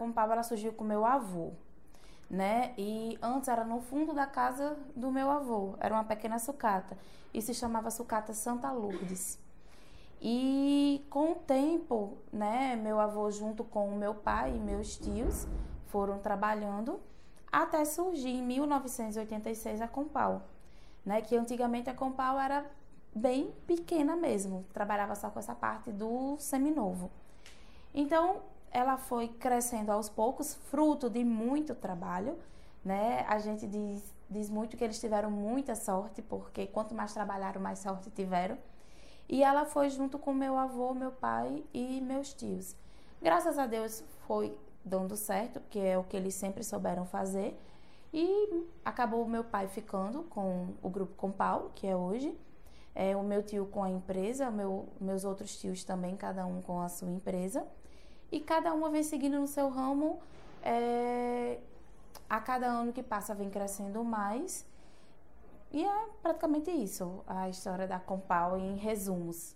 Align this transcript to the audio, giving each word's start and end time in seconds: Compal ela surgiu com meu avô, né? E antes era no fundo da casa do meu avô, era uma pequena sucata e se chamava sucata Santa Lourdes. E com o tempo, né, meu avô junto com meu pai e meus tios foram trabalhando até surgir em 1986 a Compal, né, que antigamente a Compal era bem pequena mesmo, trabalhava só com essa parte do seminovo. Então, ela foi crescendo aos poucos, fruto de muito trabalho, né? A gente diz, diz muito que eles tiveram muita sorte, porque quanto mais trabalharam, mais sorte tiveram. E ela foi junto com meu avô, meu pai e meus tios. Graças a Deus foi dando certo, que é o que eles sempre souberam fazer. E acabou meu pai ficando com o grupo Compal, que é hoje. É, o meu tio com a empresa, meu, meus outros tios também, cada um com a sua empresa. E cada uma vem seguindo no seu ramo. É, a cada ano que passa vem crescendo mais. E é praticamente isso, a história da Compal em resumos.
Compal 0.00 0.32
ela 0.32 0.42
surgiu 0.42 0.72
com 0.72 0.82
meu 0.82 1.04
avô, 1.04 1.52
né? 2.30 2.72
E 2.78 3.18
antes 3.20 3.50
era 3.50 3.64
no 3.64 3.82
fundo 3.82 4.14
da 4.14 4.26
casa 4.26 4.78
do 4.96 5.12
meu 5.12 5.30
avô, 5.30 5.74
era 5.78 5.92
uma 5.94 6.04
pequena 6.04 6.38
sucata 6.38 6.96
e 7.34 7.42
se 7.42 7.52
chamava 7.52 7.90
sucata 7.90 8.32
Santa 8.32 8.72
Lourdes. 8.72 9.38
E 10.18 11.04
com 11.10 11.32
o 11.32 11.34
tempo, 11.34 12.16
né, 12.32 12.76
meu 12.76 12.98
avô 12.98 13.30
junto 13.30 13.62
com 13.62 13.90
meu 13.90 14.14
pai 14.14 14.56
e 14.56 14.58
meus 14.58 14.96
tios 14.96 15.46
foram 15.88 16.18
trabalhando 16.18 16.98
até 17.52 17.84
surgir 17.84 18.30
em 18.30 18.42
1986 18.42 19.82
a 19.82 19.88
Compal, 19.88 20.48
né, 21.04 21.20
que 21.20 21.36
antigamente 21.36 21.90
a 21.90 21.94
Compal 21.94 22.38
era 22.38 22.64
bem 23.14 23.52
pequena 23.66 24.16
mesmo, 24.16 24.64
trabalhava 24.72 25.14
só 25.14 25.28
com 25.28 25.38
essa 25.38 25.54
parte 25.54 25.92
do 25.92 26.38
seminovo. 26.38 27.10
Então, 27.92 28.40
ela 28.70 28.96
foi 28.96 29.28
crescendo 29.28 29.90
aos 29.90 30.08
poucos, 30.08 30.54
fruto 30.70 31.10
de 31.10 31.24
muito 31.24 31.74
trabalho, 31.74 32.38
né? 32.84 33.24
A 33.28 33.38
gente 33.38 33.66
diz, 33.66 34.14
diz 34.28 34.48
muito 34.48 34.76
que 34.76 34.84
eles 34.84 35.00
tiveram 35.00 35.30
muita 35.30 35.74
sorte, 35.74 36.22
porque 36.22 36.66
quanto 36.66 36.94
mais 36.94 37.12
trabalharam, 37.12 37.60
mais 37.60 37.80
sorte 37.80 38.10
tiveram. 38.10 38.56
E 39.28 39.42
ela 39.42 39.64
foi 39.64 39.90
junto 39.90 40.18
com 40.18 40.32
meu 40.32 40.56
avô, 40.56 40.92
meu 40.94 41.12
pai 41.12 41.64
e 41.72 42.00
meus 42.00 42.32
tios. 42.32 42.74
Graças 43.22 43.58
a 43.58 43.66
Deus 43.66 44.02
foi 44.26 44.56
dando 44.84 45.16
certo, 45.16 45.60
que 45.70 45.78
é 45.78 45.98
o 45.98 46.04
que 46.04 46.16
eles 46.16 46.34
sempre 46.34 46.64
souberam 46.64 47.04
fazer. 47.04 47.58
E 48.12 48.66
acabou 48.84 49.26
meu 49.28 49.44
pai 49.44 49.68
ficando 49.68 50.24
com 50.24 50.74
o 50.82 50.88
grupo 50.88 51.14
Compal, 51.14 51.70
que 51.74 51.86
é 51.86 51.94
hoje. 51.94 52.36
É, 52.92 53.16
o 53.16 53.22
meu 53.22 53.42
tio 53.42 53.66
com 53.66 53.84
a 53.84 53.90
empresa, 53.90 54.50
meu, 54.50 54.88
meus 55.00 55.24
outros 55.24 55.56
tios 55.60 55.84
também, 55.84 56.16
cada 56.16 56.44
um 56.44 56.60
com 56.60 56.80
a 56.80 56.88
sua 56.88 57.08
empresa. 57.08 57.64
E 58.30 58.40
cada 58.40 58.72
uma 58.72 58.90
vem 58.90 59.02
seguindo 59.02 59.38
no 59.38 59.46
seu 59.46 59.68
ramo. 59.68 60.20
É, 60.62 61.58
a 62.28 62.40
cada 62.40 62.66
ano 62.66 62.92
que 62.92 63.02
passa 63.02 63.34
vem 63.34 63.50
crescendo 63.50 64.04
mais. 64.04 64.66
E 65.72 65.84
é 65.84 66.08
praticamente 66.22 66.70
isso, 66.70 67.22
a 67.26 67.48
história 67.48 67.86
da 67.86 67.98
Compal 67.98 68.56
em 68.56 68.76
resumos. 68.76 69.54